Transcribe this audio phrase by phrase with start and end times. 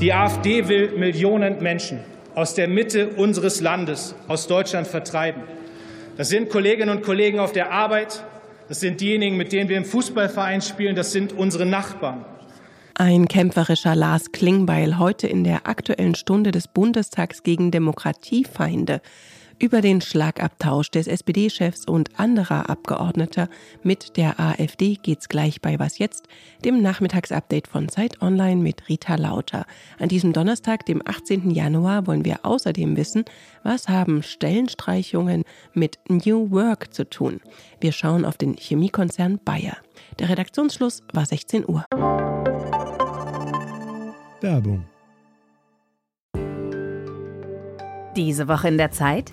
[0.00, 1.98] Die AfD will Millionen Menschen
[2.36, 5.42] aus der Mitte unseres Landes, aus Deutschland vertreiben.
[6.16, 8.22] Das sind Kolleginnen und Kollegen auf der Arbeit,
[8.68, 12.24] das sind diejenigen, mit denen wir im Fußballverein spielen, das sind unsere Nachbarn.
[12.94, 19.00] Ein kämpferischer Lars Klingbeil heute in der aktuellen Stunde des Bundestags gegen Demokratiefeinde
[19.60, 23.48] über den Schlagabtausch des SPD-Chefs und anderer Abgeordneter
[23.82, 26.28] mit der AfD geht's gleich bei Was jetzt,
[26.64, 29.66] dem Nachmittagsupdate von Zeit Online mit Rita Lauter.
[29.98, 31.50] An diesem Donnerstag, dem 18.
[31.50, 33.24] Januar, wollen wir außerdem wissen,
[33.64, 35.44] was haben Stellenstreichungen
[35.74, 37.40] mit New Work zu tun.
[37.80, 39.76] Wir schauen auf den Chemiekonzern Bayer.
[40.18, 41.84] Der Redaktionsschluss war 16 Uhr.
[44.40, 44.84] Werbung.
[48.16, 49.32] Diese Woche in der Zeit?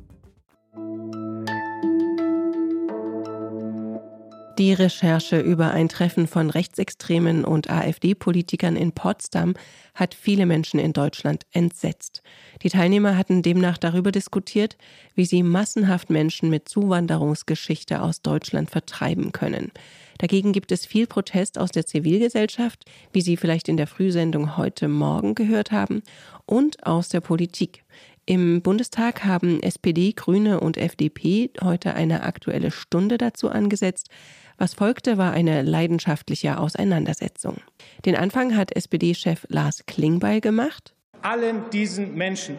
[4.61, 9.55] Die Recherche über ein Treffen von Rechtsextremen und AfD-Politikern in Potsdam
[9.95, 12.21] hat viele Menschen in Deutschland entsetzt.
[12.61, 14.77] Die Teilnehmer hatten demnach darüber diskutiert,
[15.15, 19.71] wie sie massenhaft Menschen mit Zuwanderungsgeschichte aus Deutschland vertreiben können.
[20.19, 24.87] Dagegen gibt es viel Protest aus der Zivilgesellschaft, wie Sie vielleicht in der Frühsendung heute
[24.87, 26.03] Morgen gehört haben,
[26.45, 27.83] und aus der Politik.
[28.25, 34.09] Im Bundestag haben SPD, Grüne und FDP heute eine aktuelle Stunde dazu angesetzt.
[34.57, 37.57] Was folgte, war eine leidenschaftliche Auseinandersetzung.
[38.05, 40.93] Den Anfang hat SPD-Chef Lars Klingbeil gemacht.
[41.23, 42.57] Allen diesen Menschen,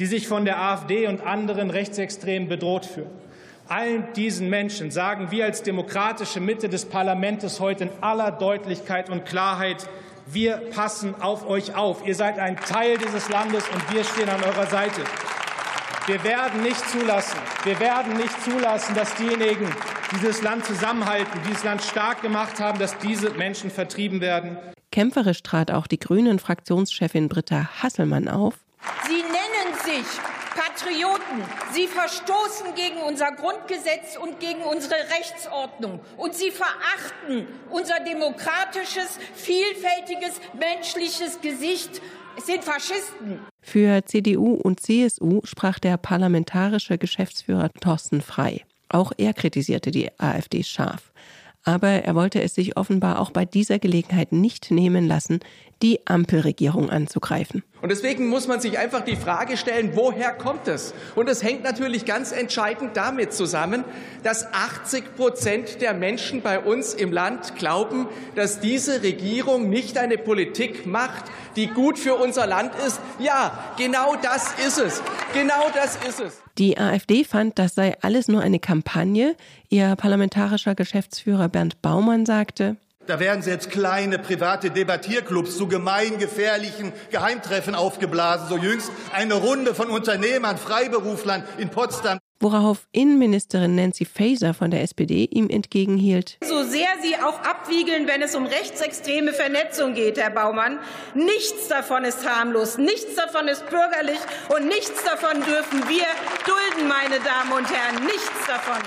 [0.00, 3.10] die sich von der AfD und anderen Rechtsextremen bedroht fühlen,
[3.68, 9.24] allen diesen Menschen sagen wir als demokratische Mitte des Parlaments heute in aller Deutlichkeit und
[9.24, 9.88] Klarheit,
[10.26, 12.06] wir passen auf euch auf.
[12.06, 15.02] Ihr seid ein Teil dieses Landes und wir stehen an eurer Seite.
[16.06, 19.66] Wir werden nicht zulassen, wir werden nicht zulassen, dass diejenigen,
[20.12, 24.56] die dieses Land zusammenhalten, dieses Land stark gemacht haben, dass diese Menschen vertrieben werden.
[24.92, 28.54] Kämpferisch trat auch die Grünen-Fraktionschefin Britta Hasselmann auf.
[29.08, 30.35] Sie nennen sich
[30.76, 31.42] Patrioten.
[31.72, 36.00] Sie verstoßen gegen unser Grundgesetz und gegen unsere Rechtsordnung.
[36.16, 42.02] Und sie verachten unser demokratisches, vielfältiges, menschliches Gesicht.
[42.36, 43.40] Es sind Faschisten.
[43.62, 48.64] Für CDU und CSU sprach der parlamentarische Geschäftsführer Thorsten Frei.
[48.88, 51.12] Auch er kritisierte die AfD scharf.
[51.68, 55.40] Aber er wollte es sich offenbar auch bei dieser Gelegenheit nicht nehmen lassen,
[55.82, 57.64] die Ampelregierung anzugreifen.
[57.82, 60.94] Und deswegen muss man sich einfach die Frage stellen, woher kommt es?
[61.16, 63.82] Und es hängt natürlich ganz entscheidend damit zusammen,
[64.22, 68.06] dass 80 Prozent der Menschen bei uns im Land glauben,
[68.36, 71.24] dass diese Regierung nicht eine Politik macht,
[71.56, 73.00] die gut für unser Land ist.
[73.18, 75.02] Ja, genau das ist es.
[75.34, 76.45] Genau das ist es.
[76.58, 79.36] Die AfD fand, das sei alles nur eine Kampagne.
[79.68, 86.92] Ihr parlamentarischer Geschäftsführer Bernd Baumann sagte, da werden sie jetzt kleine private Debattierclubs zu gemeingefährlichen
[87.10, 88.48] Geheimtreffen aufgeblasen.
[88.48, 92.18] So jüngst eine Runde von Unternehmern, Freiberuflern in Potsdam.
[92.38, 96.38] Worauf Innenministerin Nancy Faeser von der SPD ihm entgegenhielt.
[96.42, 100.78] So sehr Sie auch abwiegeln, wenn es um rechtsextreme Vernetzung geht, Herr Baumann,
[101.14, 104.18] nichts davon ist harmlos, nichts davon ist bürgerlich
[104.54, 106.06] und nichts davon dürfen wir
[106.44, 108.82] dulden, meine Damen und Herren, nichts davon.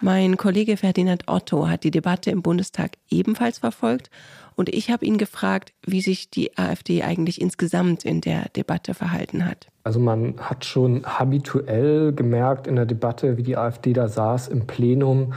[0.00, 4.10] Mein Kollege Ferdinand Otto hat die Debatte im Bundestag ebenfalls verfolgt
[4.54, 9.44] und ich habe ihn gefragt, wie sich die AfD eigentlich insgesamt in der Debatte verhalten
[9.44, 9.66] hat.
[9.82, 14.68] Also man hat schon habituell gemerkt in der Debatte, wie die AfD da saß im
[14.68, 15.32] Plenum,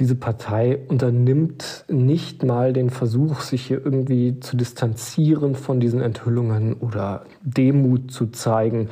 [0.00, 6.72] diese Partei unternimmt nicht mal den Versuch, sich hier irgendwie zu distanzieren von diesen Enthüllungen
[6.74, 8.88] oder Demut zu zeigen.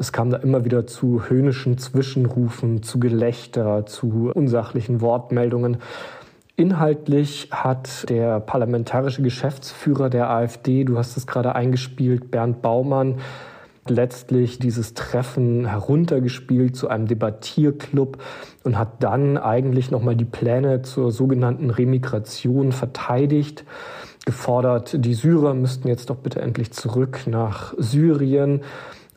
[0.00, 5.76] Es kam da immer wieder zu höhnischen Zwischenrufen, zu Gelächter, zu unsachlichen Wortmeldungen.
[6.56, 13.16] Inhaltlich hat der parlamentarische Geschäftsführer der AfD, du hast es gerade eingespielt, Bernd Baumann,
[13.88, 18.22] letztlich dieses Treffen heruntergespielt zu einem Debattierclub
[18.64, 23.66] und hat dann eigentlich nochmal die Pläne zur sogenannten Remigration verteidigt,
[24.24, 28.62] gefordert, die Syrer müssten jetzt doch bitte endlich zurück nach Syrien.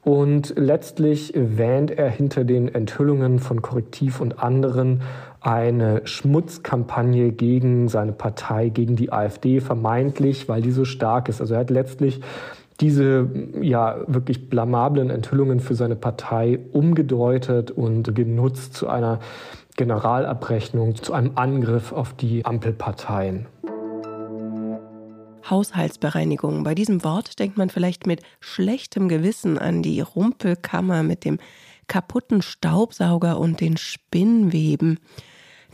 [0.03, 5.01] Und letztlich wähnt er hinter den Enthüllungen von Korrektiv und anderen
[5.39, 11.41] eine Schmutzkampagne gegen seine Partei, gegen die AfD, vermeintlich, weil die so stark ist.
[11.41, 12.21] Also er hat letztlich
[12.79, 13.29] diese
[13.61, 19.19] ja wirklich blamablen Enthüllungen für seine Partei umgedeutet und genutzt zu einer
[19.77, 23.47] Generalabrechnung, zu einem Angriff auf die Ampelparteien.
[25.49, 26.63] Haushaltsbereinigung.
[26.63, 31.39] Bei diesem Wort denkt man vielleicht mit schlechtem Gewissen an die Rumpelkammer mit dem
[31.87, 34.99] kaputten Staubsauger und den Spinnweben.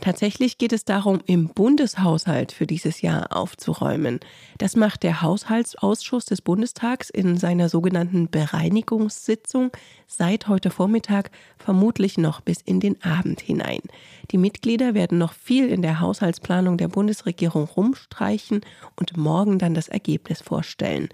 [0.00, 4.20] Tatsächlich geht es darum, im Bundeshaushalt für dieses Jahr aufzuräumen.
[4.56, 9.70] Das macht der Haushaltsausschuss des Bundestags in seiner sogenannten Bereinigungssitzung
[10.06, 13.80] seit heute Vormittag vermutlich noch bis in den Abend hinein.
[14.30, 18.62] Die Mitglieder werden noch viel in der Haushaltsplanung der Bundesregierung rumstreichen
[18.96, 21.10] und morgen dann das Ergebnis vorstellen.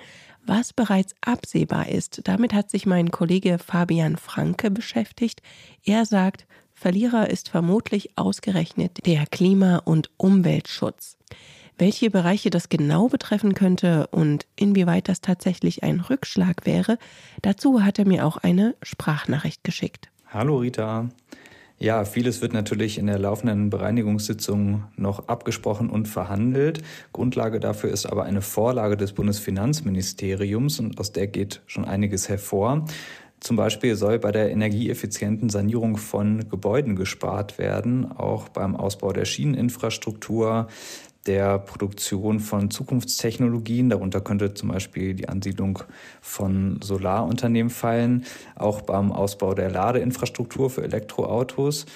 [0.46, 5.42] Was bereits absehbar ist, damit hat sich mein Kollege Fabian Franke beschäftigt.
[5.84, 6.46] Er sagt,
[6.78, 11.16] Verlierer ist vermutlich ausgerechnet der Klima- und Umweltschutz.
[11.78, 16.98] Welche Bereiche das genau betreffen könnte und inwieweit das tatsächlich ein Rückschlag wäre,
[17.40, 20.10] dazu hat er mir auch eine Sprachnachricht geschickt.
[20.26, 21.08] Hallo Rita.
[21.78, 26.82] Ja, vieles wird natürlich in der laufenden Bereinigungssitzung noch abgesprochen und verhandelt.
[27.12, 32.86] Grundlage dafür ist aber eine Vorlage des Bundesfinanzministeriums und aus der geht schon einiges hervor.
[33.46, 39.24] Zum Beispiel soll bei der energieeffizienten Sanierung von Gebäuden gespart werden, auch beim Ausbau der
[39.24, 40.66] Schieneninfrastruktur,
[41.28, 43.88] der Produktion von Zukunftstechnologien.
[43.88, 45.78] Darunter könnte zum Beispiel die Ansiedlung
[46.20, 48.24] von Solarunternehmen fallen,
[48.56, 51.86] auch beim Ausbau der Ladeinfrastruktur für Elektroautos.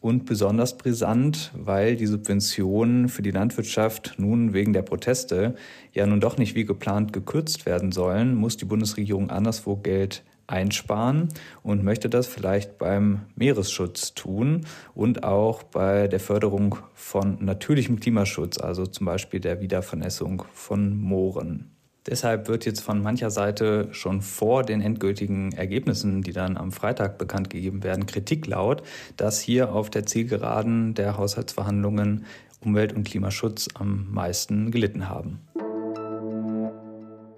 [0.00, 5.56] Und besonders brisant, weil die Subventionen für die Landwirtschaft nun wegen der Proteste
[5.92, 11.28] ja nun doch nicht wie geplant gekürzt werden sollen, muss die Bundesregierung anderswo Geld einsparen
[11.62, 18.58] und möchte das vielleicht beim Meeresschutz tun und auch bei der Förderung von natürlichem Klimaschutz,
[18.58, 21.70] also zum Beispiel der Wiedervernässung von Mooren.
[22.06, 27.18] Deshalb wird jetzt von mancher Seite schon vor den endgültigen Ergebnissen, die dann am Freitag
[27.18, 28.82] bekannt gegeben werden, Kritik laut,
[29.16, 32.24] dass hier auf der Zielgeraden der Haushaltsverhandlungen
[32.64, 35.40] Umwelt- und Klimaschutz am meisten gelitten haben.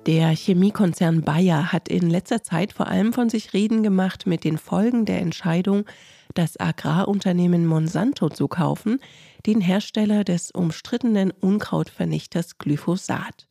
[0.06, 4.58] Der Chemiekonzern Bayer hat in letzter Zeit vor allem von sich reden gemacht mit den
[4.58, 5.84] Folgen der Entscheidung,
[6.34, 8.98] das Agrarunternehmen Monsanto zu kaufen,
[9.46, 13.46] den Hersteller des umstrittenen Unkrautvernichters Glyphosat.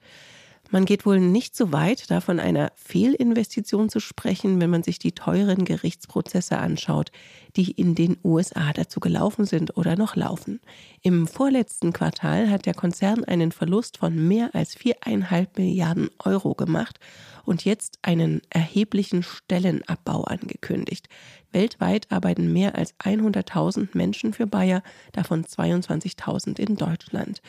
[0.73, 4.99] Man geht wohl nicht so weit, da von einer Fehlinvestition zu sprechen, wenn man sich
[4.99, 7.11] die teuren Gerichtsprozesse anschaut,
[7.57, 10.61] die in den USA dazu gelaufen sind oder noch laufen.
[11.01, 17.01] Im vorletzten Quartal hat der Konzern einen Verlust von mehr als viereinhalb Milliarden Euro gemacht
[17.43, 21.09] und jetzt einen erheblichen Stellenabbau angekündigt.
[21.51, 27.41] Weltweit arbeiten mehr als 100.000 Menschen für Bayer, davon 22.000 in Deutschland.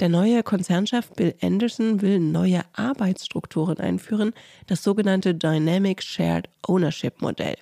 [0.00, 4.34] Der neue Konzernchef Bill Anderson will neue Arbeitsstrukturen einführen,
[4.66, 7.56] das sogenannte Dynamic Shared Ownership Modell.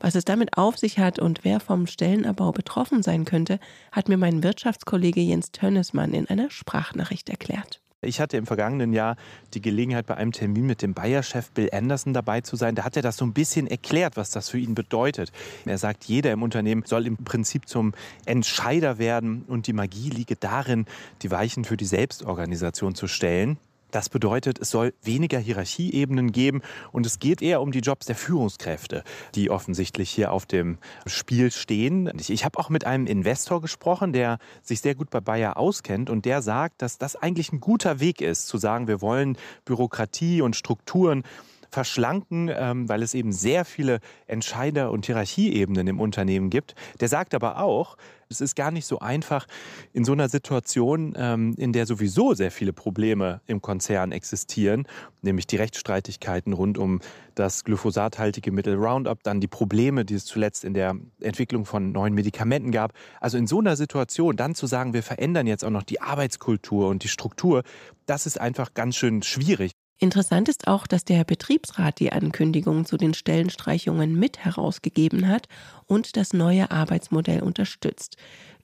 [0.00, 3.60] Was es damit auf sich hat und wer vom Stellenabbau betroffen sein könnte,
[3.92, 7.80] hat mir mein Wirtschaftskollege Jens Tönnesmann in einer Sprachnachricht erklärt.
[8.00, 9.16] Ich hatte im vergangenen Jahr
[9.54, 12.76] die Gelegenheit, bei einem Termin mit dem Bayer-Chef Bill Anderson dabei zu sein.
[12.76, 15.32] Da hat er das so ein bisschen erklärt, was das für ihn bedeutet.
[15.64, 20.36] Er sagt, jeder im Unternehmen soll im Prinzip zum Entscheider werden und die Magie liege
[20.36, 20.86] darin,
[21.22, 23.58] die Weichen für die Selbstorganisation zu stellen.
[23.90, 26.62] Das bedeutet, es soll weniger Hierarchieebenen geben
[26.92, 29.02] und es geht eher um die Jobs der Führungskräfte,
[29.34, 32.10] die offensichtlich hier auf dem Spiel stehen.
[32.18, 36.24] Ich, habe auch mit einem Investor gesprochen, der sich sehr gut bei Bayer auskennt und
[36.24, 40.54] der sagt, dass das eigentlich ein guter Weg ist, zu sagen, wir wollen Bürokratie und
[40.54, 41.22] Strukturen
[41.70, 46.74] verschlanken, ähm, weil es eben sehr viele Entscheider- und Hierarchieebenen im Unternehmen gibt.
[47.00, 47.96] Der sagt aber auch,
[48.30, 49.46] es ist gar nicht so einfach
[49.92, 54.86] in so einer Situation, ähm, in der sowieso sehr viele Probleme im Konzern existieren,
[55.22, 57.00] nämlich die Rechtsstreitigkeiten rund um
[57.34, 62.14] das glyphosathaltige Mittel Roundup, dann die Probleme, die es zuletzt in der Entwicklung von neuen
[62.14, 62.92] Medikamenten gab.
[63.20, 66.88] Also in so einer Situation dann zu sagen, wir verändern jetzt auch noch die Arbeitskultur
[66.88, 67.62] und die Struktur,
[68.06, 69.72] das ist einfach ganz schön schwierig.
[70.00, 75.48] Interessant ist auch, dass der Betriebsrat die Ankündigung zu den Stellenstreichungen mit herausgegeben hat
[75.86, 78.16] und das neue Arbeitsmodell unterstützt.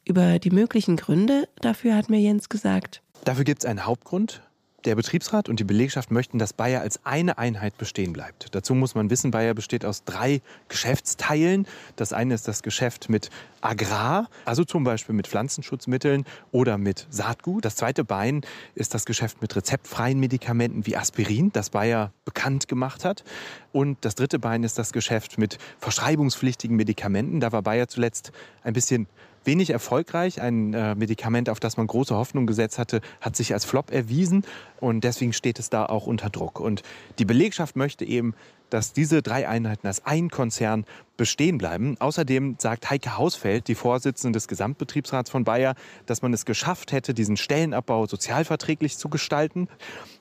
[0.05, 3.03] Über die möglichen Gründe dafür hat mir Jens gesagt.
[3.25, 4.43] Dafür gibt es einen Hauptgrund.
[4.85, 8.55] Der Betriebsrat und die Belegschaft möchten, dass Bayer als eine Einheit bestehen bleibt.
[8.55, 11.67] Dazu muss man wissen, Bayer besteht aus drei Geschäftsteilen.
[11.97, 13.31] Das eine ist das Geschäft mit
[13.63, 17.65] Agrar, also zum Beispiel mit Pflanzenschutzmitteln oder mit Saatgut.
[17.65, 18.43] Das zweite Bein
[18.75, 23.25] ist das Geschäft mit rezeptfreien Medikamenten wie Aspirin, das Bayer bekannt gemacht hat.
[23.73, 27.41] Und das dritte Bein ist das Geschäft mit verschreibungspflichtigen Medikamenten.
[27.41, 29.07] Da war Bayer zuletzt ein bisschen
[29.45, 30.41] wenig erfolgreich.
[30.41, 34.45] Ein äh, Medikament, auf das man große Hoffnung gesetzt hatte, hat sich als Flop erwiesen
[34.81, 36.61] und deswegen steht es da auch unter Druck.
[36.61, 36.83] Und
[37.19, 38.35] die Belegschaft möchte eben,
[38.71, 40.85] dass diese drei Einheiten als ein Konzern
[41.17, 41.97] bestehen bleiben.
[42.01, 45.75] Außerdem sagt Heike Hausfeld, die Vorsitzende des Gesamtbetriebsrats von Bayer,
[46.07, 49.69] dass man es geschafft hätte, diesen Stellenabbau sozialverträglich zu gestalten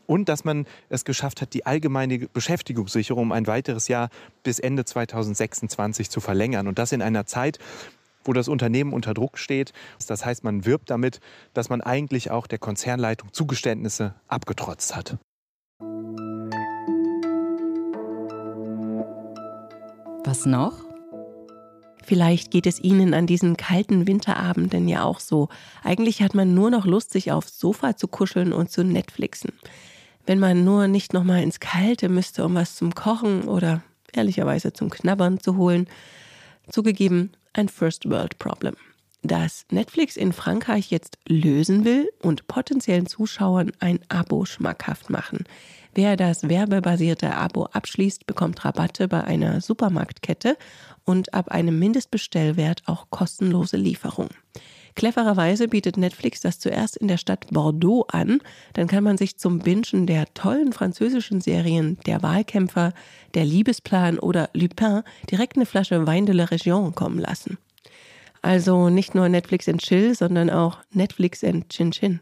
[0.06, 4.10] und dass man es geschafft hat, die allgemeine Beschäftigungssicherung um ein weiteres Jahr
[4.44, 6.68] bis Ende 2026 zu verlängern.
[6.68, 7.58] Und das in einer Zeit,
[8.24, 9.74] wo das Unternehmen unter Druck steht.
[10.08, 11.20] Das heißt, man wirbt damit,
[11.54, 15.18] dass man eigentlich auch der Konzernleitung Zugeständnisse abgetrotzt hat.
[20.26, 20.74] Was noch?
[22.06, 25.50] Vielleicht geht es Ihnen an diesen kalten Winterabenden ja auch so.
[25.84, 29.52] Eigentlich hat man nur noch Lust, sich aufs Sofa zu kuscheln und zu Netflixen.
[30.26, 34.74] Wenn man nur nicht noch mal ins Kalte müsste, um was zum Kochen oder ehrlicherweise
[34.74, 35.88] zum Knabbern zu holen.
[36.70, 38.76] Zugegeben, ein First World Problem.
[39.22, 45.46] Das Netflix in Frankreich jetzt lösen will und potenziellen Zuschauern ein Abo schmackhaft machen.
[45.96, 50.58] Wer das werbebasierte Abo abschließt, bekommt Rabatte bei einer Supermarktkette
[51.06, 54.30] und ab einem Mindestbestellwert auch kostenlose Lieferung.
[54.96, 58.42] Clevererweise bietet Netflix das zuerst in der Stadt Bordeaux an.
[58.74, 62.94] Dann kann man sich zum Bingen der tollen französischen Serien Der Wahlkämpfer,
[63.34, 67.58] Der Liebesplan oder Lupin direkt eine Flasche Wein de la Région kommen lassen.
[68.42, 72.20] Also nicht nur Netflix and Chill, sondern auch Netflix and Chin Chin.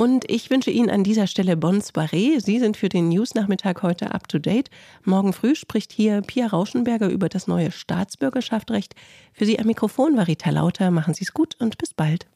[0.00, 2.40] Und ich wünsche Ihnen an dieser Stelle Bonne Soirée.
[2.40, 4.70] Sie sind für den News-Nachmittag heute up to date.
[5.04, 8.94] Morgen früh spricht hier Pia Rauschenberger über das neue Staatsbürgerschaftsrecht.
[9.34, 10.90] Für Sie am Mikrofon war Rita Lauter.
[10.90, 12.26] Machen Sie es gut und bis bald.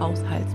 [0.00, 0.52] Haushalts.